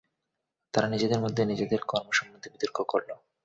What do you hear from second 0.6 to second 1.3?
তারা নিজেদের